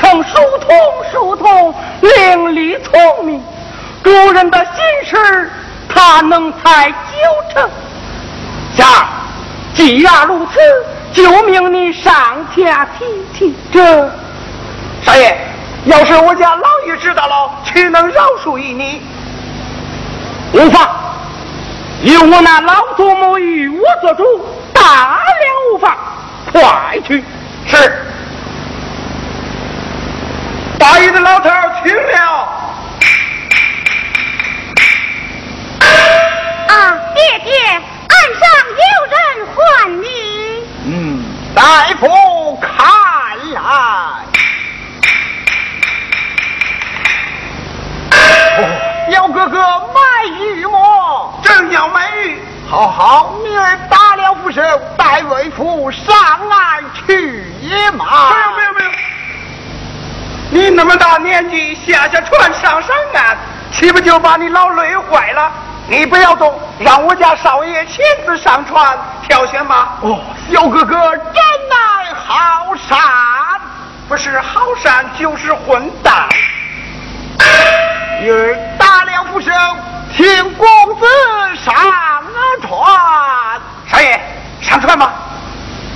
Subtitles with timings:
[0.00, 0.76] 称书童，
[1.10, 3.42] 书童伶俐聪明，
[4.04, 5.50] 主人的心事
[5.88, 7.68] 他能猜九成。
[8.76, 9.08] 下，
[9.74, 10.60] 既然如此，
[11.12, 12.14] 就命你上
[12.54, 13.56] 前提提。
[13.72, 13.80] 这
[15.02, 15.36] 少爷，
[15.86, 19.02] 要是我家老爷知道了，岂能饶恕于你？
[20.52, 20.88] 无妨，
[22.02, 24.24] 有我那老祖母与我做主，
[24.72, 25.96] 大量无妨。
[26.52, 27.24] 快去，
[27.66, 28.04] 是。
[30.90, 31.50] 大爷的老头
[31.84, 32.48] 听了。
[36.66, 39.18] 啊，爹爹，岸上有人
[39.54, 40.06] 唤你。
[40.86, 41.22] 嗯，
[41.54, 41.60] 大
[42.00, 42.72] 夫看
[43.52, 43.60] 来。
[48.56, 48.58] 哦，
[49.10, 49.58] 幺哥哥
[49.92, 51.38] 卖玉么？
[51.42, 52.40] 正要卖玉。
[52.70, 54.62] 好好，女儿打了副手，
[54.96, 56.16] 带为父上
[56.48, 58.30] 岸去野马。
[58.30, 58.90] 没有没有没有。
[60.50, 63.36] 你那么大年纪下下船上上岸，
[63.70, 65.52] 岂不就把你老累坏了？
[65.86, 69.98] 你不要动，让我家少爷亲自上船挑选吧。
[70.02, 71.34] 哦，小哥哥真
[71.68, 72.98] 乃好善，
[74.08, 76.28] 不是好善就是混蛋。
[78.20, 79.50] 女儿打了副手，
[80.16, 80.66] 请公
[80.98, 81.06] 子
[81.62, 81.74] 上
[82.62, 83.60] 船。
[83.90, 84.20] 少爷，
[84.60, 85.12] 上船吧？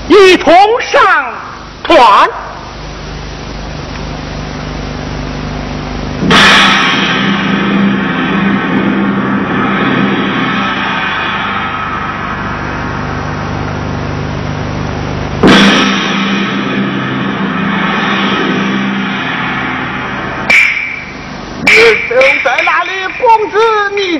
[0.08, 1.00] 一同上
[1.84, 2.28] 船。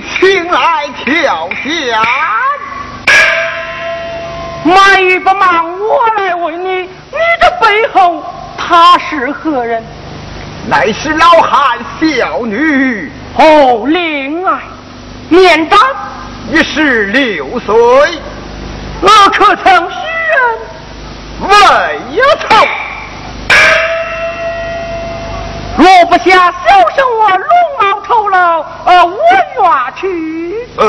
[0.01, 1.99] 请来挑选。
[4.65, 8.25] 忙与不忙，我来问你，你这背后
[8.57, 9.85] 他是何人？
[10.69, 13.11] 乃是老汉小女。
[13.37, 14.61] 哦，恋爱，
[15.29, 15.79] 年长
[16.51, 17.75] 一十六岁。
[19.01, 19.97] 我可曾许
[20.31, 20.39] 人？
[21.41, 21.51] 未
[22.39, 22.69] 曾。
[25.77, 27.49] 若不下小生我龙
[27.81, 29.17] 马酬劳，呃，我
[29.63, 30.69] 愿去。
[30.77, 30.87] 呃，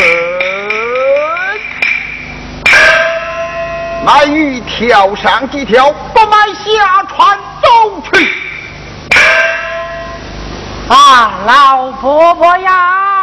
[4.05, 8.29] 买鱼跳上几条，不买下船走去。
[10.89, 13.22] 啊，老婆婆呀！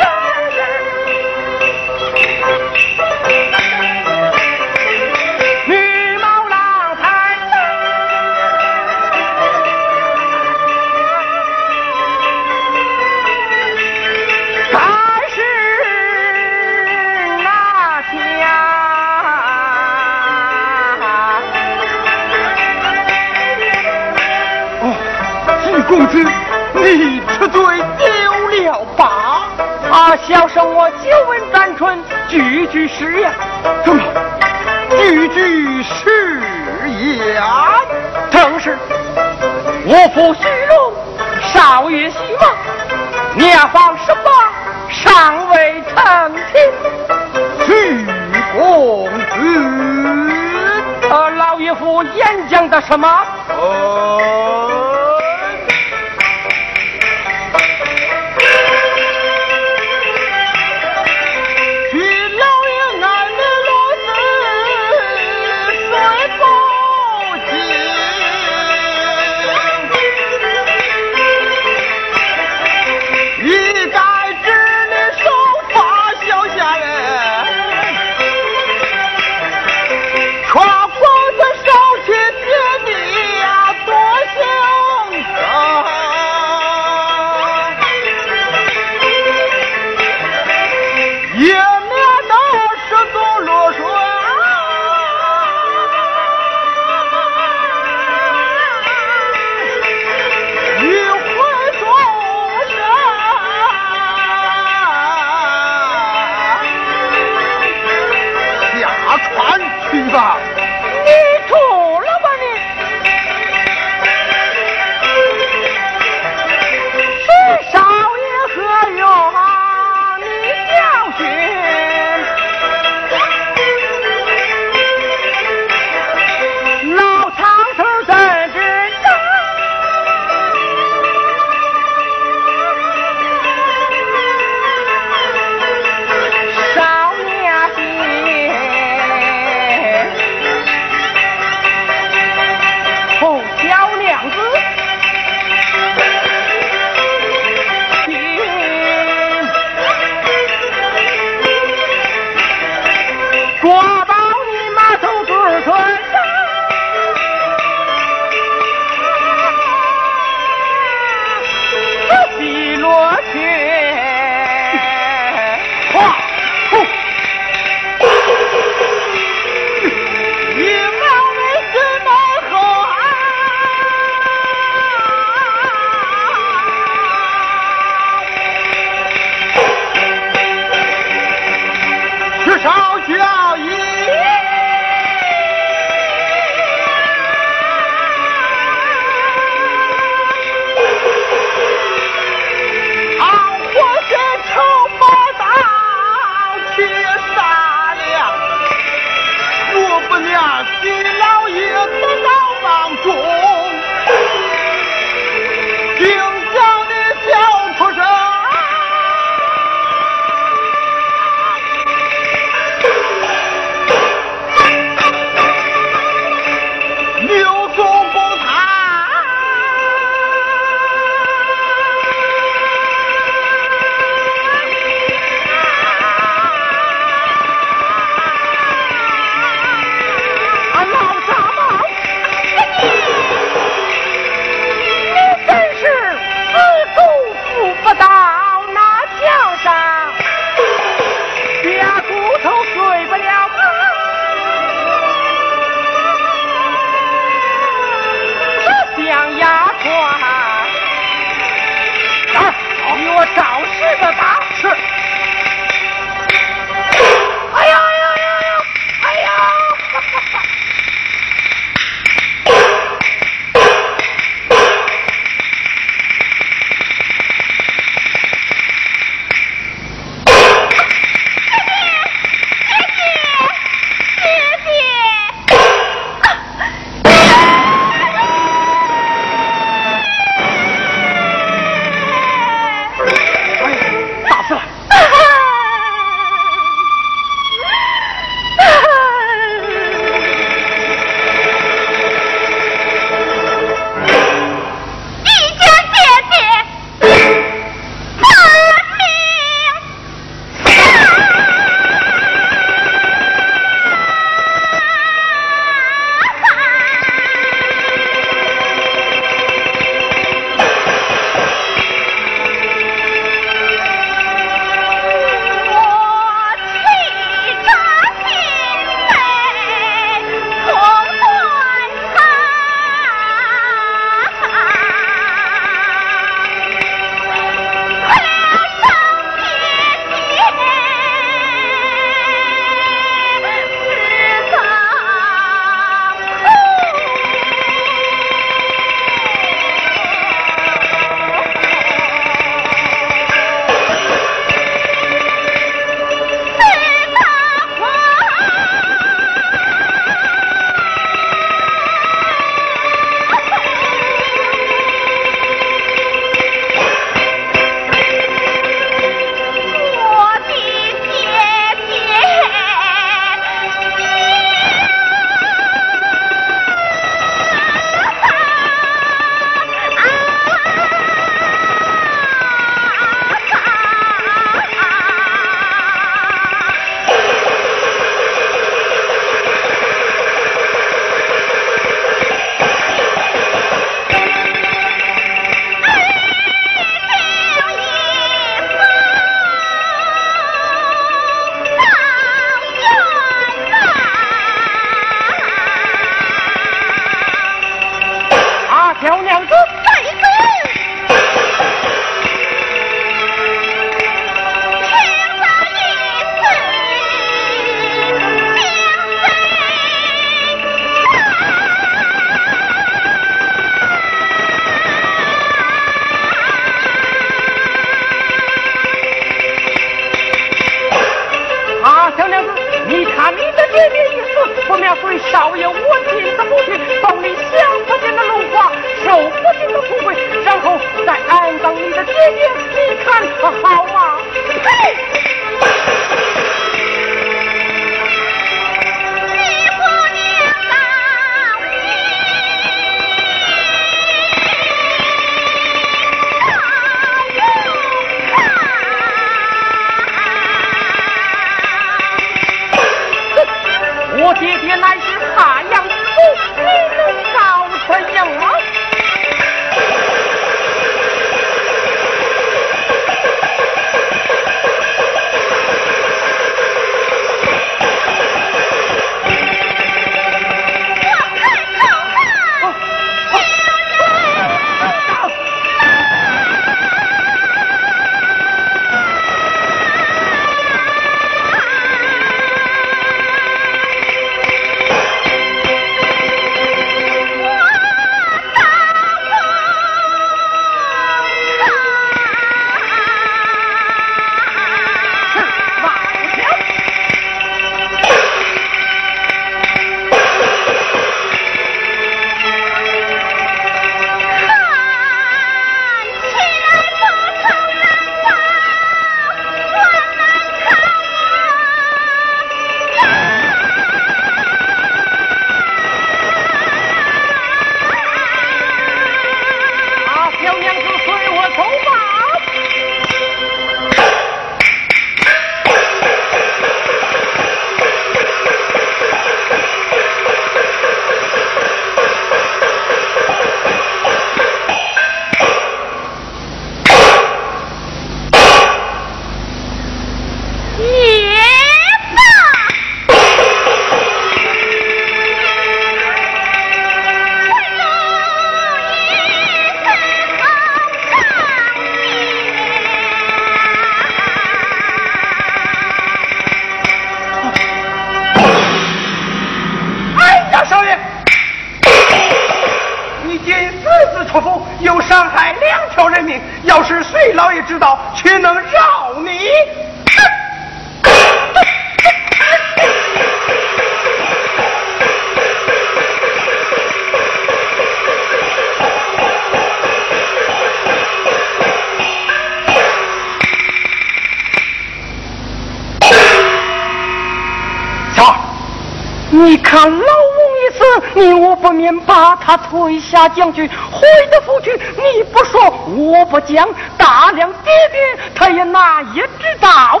[591.52, 594.72] 我不免把他推下将军，回得府去。
[594.96, 598.00] 你不说，我不讲，大梁爹爹
[598.34, 600.00] 他也哪也知道。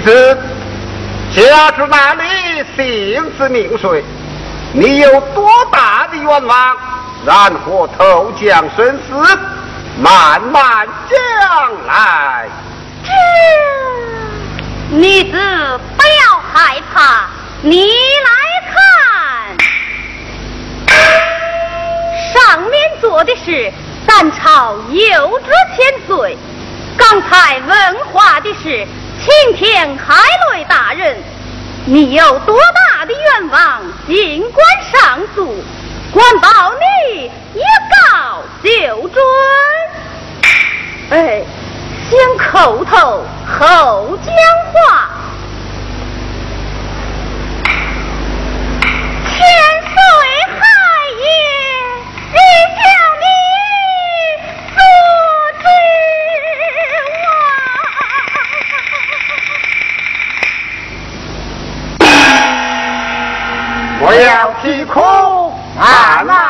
[0.00, 0.38] 子
[1.34, 2.22] 家住哪里？
[2.76, 4.04] 姓氏名谁？
[4.72, 6.76] 你有多大的愿望？
[7.26, 9.38] 然后投江生死，
[9.98, 12.48] 慢慢将来。
[14.90, 15.30] 女子
[15.96, 17.28] 不要害怕，
[17.62, 17.92] 你
[18.24, 18.30] 来
[18.72, 19.56] 看，
[22.32, 23.72] 上面坐的是
[24.06, 26.36] 咱朝有知千岁，
[26.96, 28.86] 刚才问话的是。
[29.22, 30.14] 青天海
[30.48, 31.14] 瑞大人，
[31.84, 35.62] 你有多大的愿望，尽管上诉，
[36.10, 37.60] 管保你一
[37.92, 39.22] 告就准。
[41.10, 41.42] 哎，
[42.08, 44.34] 先叩头后讲
[44.72, 45.10] 话。
[49.26, 49.94] 千岁
[50.56, 50.60] 海
[51.20, 51.22] 爷，
[52.32, 52.38] 你
[52.78, 52.80] 叫
[53.20, 53.24] 你
[54.74, 54.78] 做
[55.60, 55.64] 主。
[64.02, 65.02] 我要要虚空
[65.78, 66.22] 啊！
[66.26, 66.49] 那。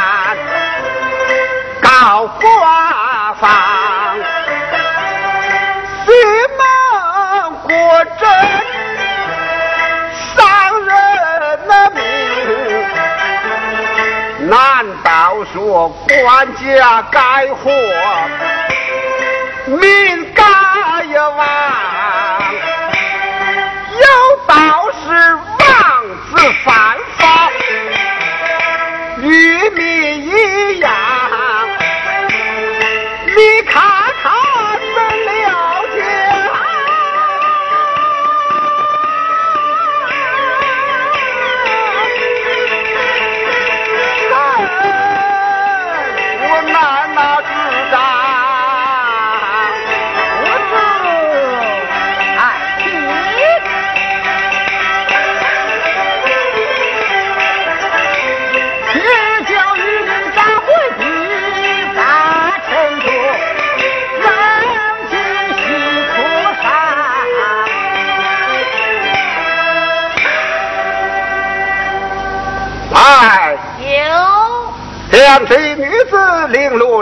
[2.41, 2.49] 国
[3.39, 3.43] 房
[6.05, 6.11] 西
[6.57, 6.59] 门
[7.61, 7.69] 古
[8.19, 8.21] 镇
[10.35, 10.35] 伤
[10.83, 10.89] 人
[11.67, 12.01] 的命，
[14.49, 14.57] 难
[15.03, 16.19] 道说官
[16.55, 16.59] 家
[17.11, 17.19] 该
[17.53, 17.69] 活？
[19.67, 20.43] 民家
[21.03, 21.39] 也王，
[24.01, 24.05] 有
[24.47, 24.53] 道
[25.05, 25.59] 是王
[26.31, 26.31] 子
[26.65, 26.73] 犯
[27.17, 27.21] 法，
[29.19, 30.00] 与民。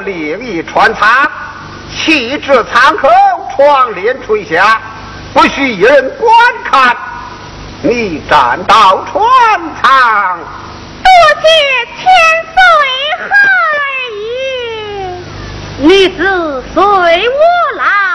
[0.01, 1.29] 另一船舱，
[1.95, 3.09] 气质舱口，
[3.55, 4.81] 窗帘垂下，
[5.33, 6.29] 不许一人观
[6.63, 6.95] 看。
[7.81, 9.23] 你站到船
[9.81, 10.39] 舱，
[11.03, 11.09] 多
[11.41, 11.47] 谢
[11.97, 12.03] 千
[12.53, 12.57] 岁
[13.19, 13.29] 何
[14.17, 14.19] 爷。
[15.77, 18.08] 你自随我来。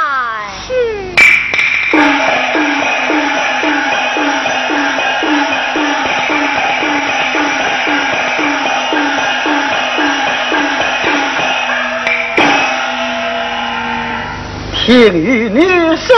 [14.84, 16.14] 听与你申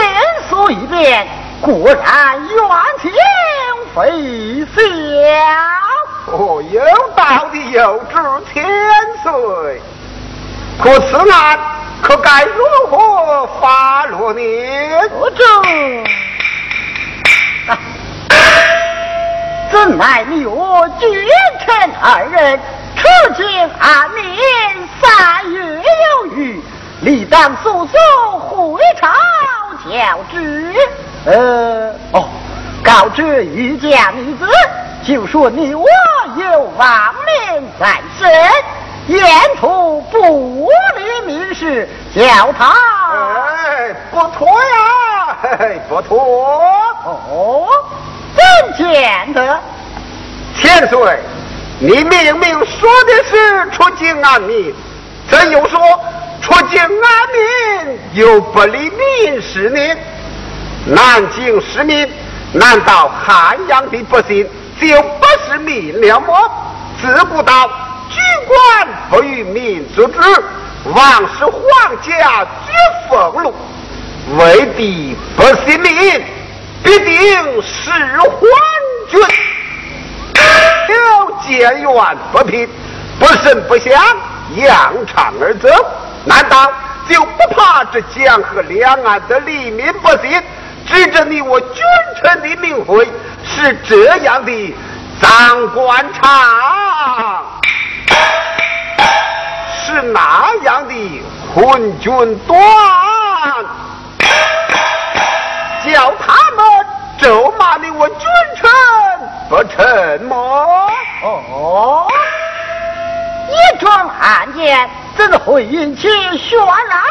[0.49, 1.25] 诉一遍，
[1.61, 2.59] 果然冤
[3.01, 3.09] 情
[3.95, 4.81] 非小。
[6.33, 6.81] 哦，有
[7.15, 8.13] 道的有知
[8.53, 8.65] 千
[9.23, 9.81] 岁，
[10.83, 11.57] 可此案
[12.01, 14.41] 可该如何发落呢？
[15.17, 15.45] 不中。
[19.71, 21.09] 怎奈你我君
[21.65, 22.59] 臣二人，
[22.97, 23.07] 处
[23.37, 23.47] 境
[23.79, 24.27] 安宁，
[25.01, 26.61] 三月有余。
[27.01, 27.97] 理当速速
[28.39, 29.07] 回朝
[29.85, 30.73] 交旨。
[31.25, 32.27] 呃，哦，
[32.83, 34.47] 告知御驾女子，
[35.05, 35.85] 就说你我
[36.37, 38.31] 有亡命在身，
[39.07, 39.25] 沿
[39.59, 42.73] 途不离民事，叫他
[43.13, 46.17] 哎，不妥呀，嘿嘿，不妥。
[47.05, 47.67] 哦，
[48.35, 49.59] 怎见得？
[50.59, 51.19] 千岁，
[51.79, 54.73] 你明明说的是出京安民，
[55.29, 55.79] 怎又说？
[56.41, 56.87] 出京安
[57.33, 60.01] 民又不理民事呢？
[60.85, 62.09] 南京市民
[62.53, 64.47] 难道汉阳的百姓
[64.79, 66.33] 就不是民了吗？
[67.01, 67.69] 自古道
[68.09, 70.19] 举官不与民族之，
[70.85, 71.03] 王
[71.37, 71.61] 室皇
[72.01, 72.73] 家绝
[73.09, 73.53] 俸禄，
[74.37, 76.23] 为帝不信民，
[76.83, 78.49] 必定是昏
[79.09, 79.19] 君。
[80.89, 82.67] 有见怨不平，
[83.19, 83.93] 不声不响，
[84.55, 85.67] 扬长而走。
[86.27, 86.71] 难道
[87.07, 90.43] 就不怕这江河两岸的黎民百姓
[90.85, 91.81] 指着你我君
[92.21, 93.07] 臣的名讳
[93.45, 94.75] 是这样的
[95.21, 96.23] 脏官场，
[99.85, 101.23] 是那样的
[101.55, 102.57] 昏君断，
[115.17, 116.07] 怎会引起
[116.37, 117.01] 轩然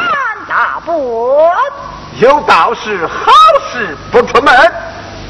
[0.47, 1.51] 大波？
[2.19, 3.31] 有道是好
[3.69, 4.73] 事不出门，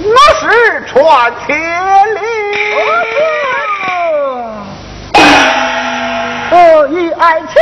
[0.04, 1.58] 我是传千
[2.16, 2.20] 里。
[6.52, 7.56] 我与爱卿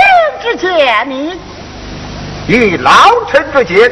[0.43, 1.39] 之见，你
[2.47, 2.91] 与老
[3.31, 3.91] 臣之见，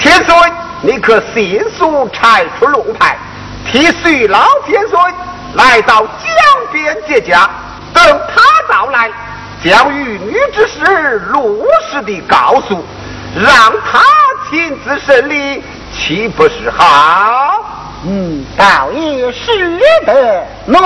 [0.00, 0.34] 千岁，
[0.82, 3.16] 你可迅速拆出龙牌，
[3.66, 5.00] 替随老千岁
[5.54, 6.06] 来到江
[6.70, 7.50] 边接驾，
[7.92, 8.42] 等他
[8.72, 9.10] 到来。
[9.64, 12.84] 将与女之事如实的告诉，
[13.34, 14.02] 让他
[14.48, 17.64] 亲自审理，岂不是好？
[18.04, 20.46] 嗯，倒也是的。
[20.66, 20.78] 内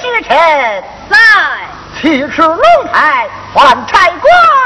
[0.00, 0.36] 侍臣
[1.08, 1.18] 来，
[2.00, 2.60] 去出龙
[2.92, 4.22] 台，唤差官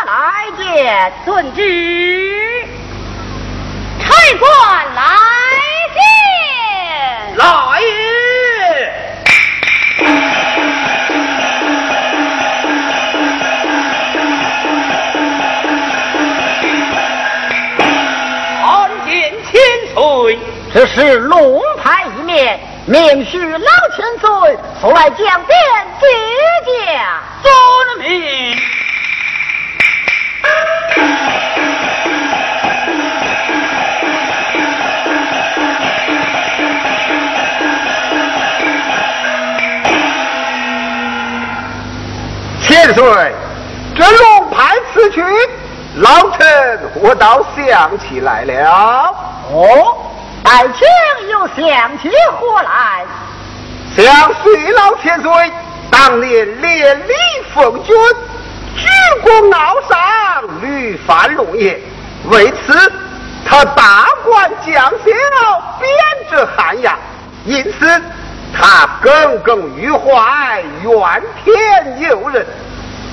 [0.07, 1.13] 来见。
[1.25, 2.67] 遵旨。
[4.01, 5.03] 差官来
[5.95, 7.37] 见。
[7.37, 7.81] 来
[20.95, 23.59] 是龙牌一面，命许老
[23.97, 25.59] 千岁速来江边
[25.99, 26.07] 接
[26.65, 27.21] 驾。
[27.43, 28.57] 遵命。
[42.63, 43.33] 千岁，
[43.97, 45.21] 这龙牌此去，
[45.97, 49.13] 老臣我倒想起来了。
[49.53, 50.14] 哦。
[50.45, 50.87] 爱卿
[51.31, 53.07] 又想起何来？
[53.97, 54.05] 想
[54.43, 55.53] 水老千岁
[55.91, 57.13] 当年连理
[57.55, 57.97] 奉君，
[58.77, 58.87] 举
[59.23, 61.81] 国傲上，屡犯龙颜。
[62.31, 62.93] 为此，
[63.49, 64.97] 他大管将校，
[65.81, 66.95] 贬谪汉阳。
[67.47, 68.03] 因此，
[68.53, 72.47] 他耿耿于怀，怨天尤人。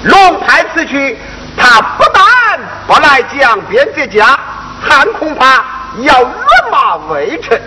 [0.03, 1.17] 龙派此去，
[1.55, 4.37] 他不但不来江边接驾，
[4.81, 5.63] 还恐怕。
[5.99, 6.31] 要辱
[6.71, 7.61] 骂微臣，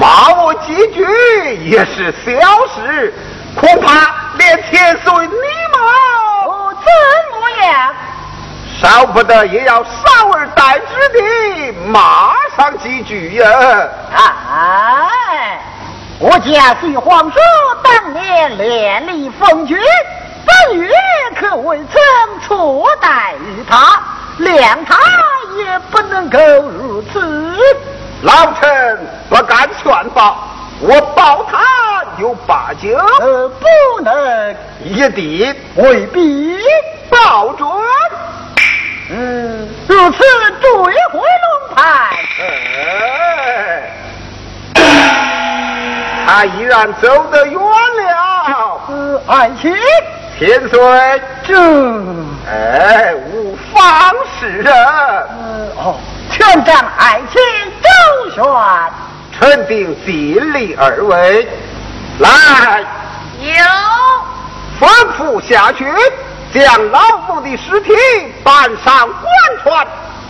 [0.00, 1.04] 骂我几句
[1.64, 2.30] 也是小
[2.74, 3.12] 事，
[3.56, 5.34] 恐怕连千岁你
[6.46, 6.90] 我怎
[7.40, 7.94] 么样？
[8.80, 9.90] 少不得也要少
[10.32, 13.88] 而代之的骂上几句呀！
[14.12, 15.60] 哎，
[16.20, 17.38] 我家徐皇叔
[17.82, 19.76] 当年连立封君，
[20.46, 20.88] 本月
[21.40, 24.00] 可未曾错待于他，
[24.38, 24.96] 谅他。
[25.58, 26.38] 也不能够
[26.68, 27.56] 如此，
[28.22, 28.98] 老臣
[29.28, 30.38] 不敢劝报，
[30.80, 32.88] 我保他有八九，
[33.60, 36.58] 不能一定未必
[37.10, 37.68] 保准。
[39.10, 40.18] 嗯，如此
[40.60, 40.70] 追
[41.12, 41.84] 回龙盘。
[46.26, 47.62] 他依然走得远了。
[49.26, 49.74] 爱卿，
[50.38, 50.78] 千岁，
[51.44, 51.54] 这
[52.48, 54.72] 哎，无方使人。
[55.76, 55.98] 哦，
[56.30, 57.40] 全仗爱卿
[57.82, 58.44] 周旋。
[59.36, 61.48] 臣定尽力而为。
[62.18, 62.84] 来，
[63.40, 63.52] 有
[64.80, 65.84] 吩咐下去，
[66.54, 67.92] 将老夫的尸体
[68.44, 69.26] 搬上官
[69.62, 69.86] 船，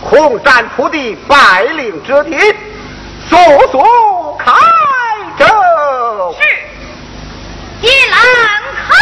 [0.09, 2.35] 空战铺地百灵之体，
[3.29, 3.37] 速
[3.71, 4.51] 速开
[5.37, 5.45] 舟。
[6.39, 6.47] 是，
[7.81, 8.19] 一郎
[8.75, 8.95] 开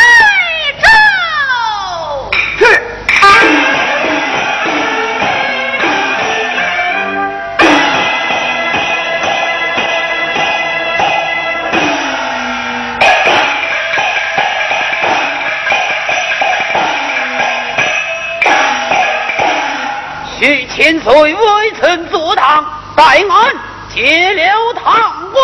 [20.77, 22.63] 许千岁微臣坐堂，
[22.95, 23.55] 待俺
[23.95, 25.41] 结了堂公。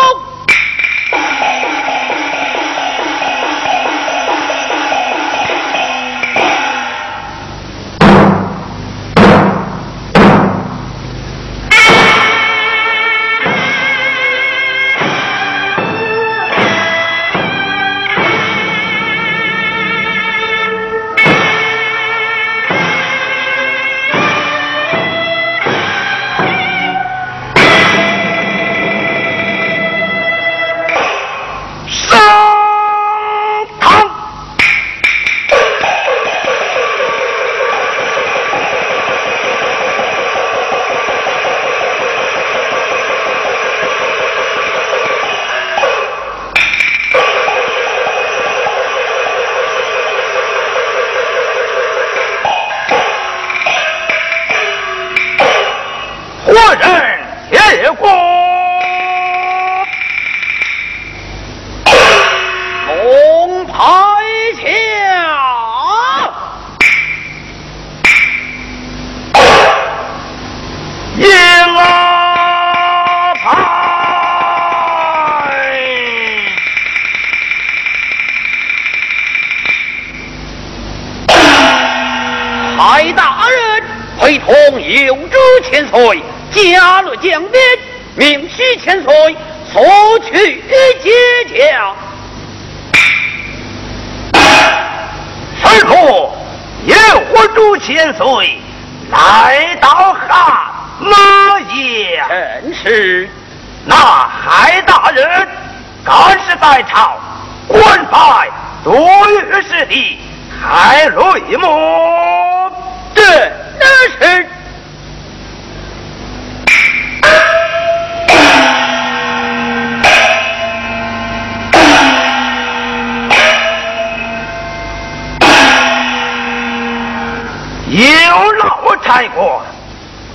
[129.14, 129.62] 老差过，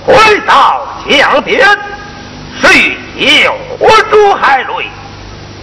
[0.06, 1.60] 回到江边，
[2.60, 2.96] 谁
[3.42, 4.86] 有我主海瑞，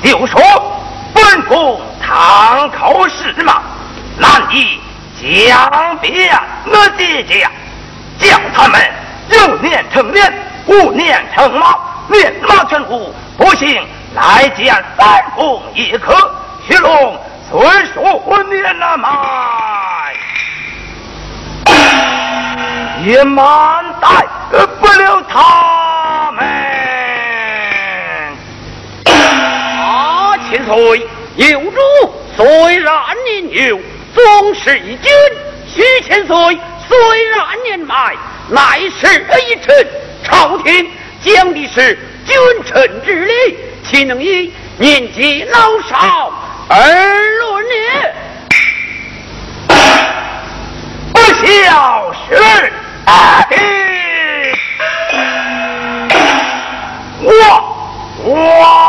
[0.03, 0.39] 就说
[1.13, 3.61] 本宫堂口是马，
[4.17, 4.79] 难以
[5.19, 7.47] 江边那姐姐，
[8.19, 8.79] 叫他们
[9.29, 10.31] 有年成年，
[10.67, 11.75] 无年成马，
[12.07, 16.13] 年马全无，不行来见三公也可，
[16.67, 17.59] 徐龙虽
[17.93, 19.86] 说年那买。
[23.07, 24.27] 也满带
[24.81, 26.45] 不了他们。
[29.05, 31.79] 啊，千岁，有主
[32.35, 32.93] 虽然
[33.23, 33.79] 年幼，
[34.13, 35.09] 总是一君；
[35.73, 36.35] 许千岁
[36.89, 38.13] 虽然年迈，
[38.49, 39.07] 乃是
[39.47, 39.87] 一臣。
[40.25, 40.91] 朝廷
[41.23, 42.35] 讲的是君
[42.65, 46.33] 臣之礼，岂能以年纪老少
[46.67, 46.75] 而
[47.37, 47.73] 论呢？
[51.13, 52.71] 不孝顺，
[53.07, 53.55] 啊，嘿，
[57.23, 57.31] 我
[58.25, 58.86] 我。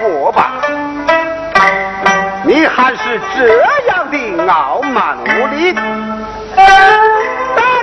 [0.00, 0.52] 我吧。
[2.44, 3.48] 你还是这
[3.88, 4.16] 样的
[4.50, 5.72] 傲慢无礼，
[6.54, 6.62] 打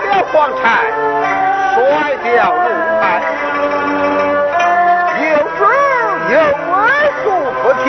[0.09, 0.63] 了黄柴，
[1.75, 1.77] 摔
[2.23, 2.57] 掉炉
[2.99, 3.03] 台，
[5.21, 5.23] 有
[5.57, 5.59] 罪
[6.31, 6.73] 有罪，
[7.21, 7.25] 恕
[7.61, 7.85] 不听。